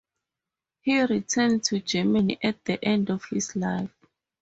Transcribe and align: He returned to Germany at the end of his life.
He 0.81 0.99
returned 0.99 1.63
to 1.65 1.79
Germany 1.79 2.39
at 2.41 2.65
the 2.65 2.83
end 2.83 3.11
of 3.11 3.23
his 3.25 3.55
life. 3.55 3.91